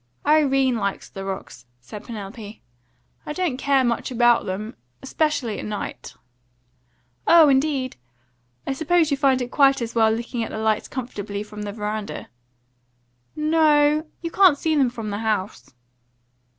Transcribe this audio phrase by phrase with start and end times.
[0.25, 2.59] "Irene likes the rocks," said Penelope.
[3.23, 6.15] "I don't care much about them, especially at night."
[7.27, 7.97] "Oh, indeed!
[8.65, 11.71] I suppose you find it quite as well looking at the lights comfortably from the
[11.71, 12.29] veranda."
[13.35, 15.71] "No; you can't see them from the house."